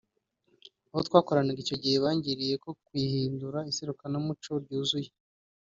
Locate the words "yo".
2.53-2.59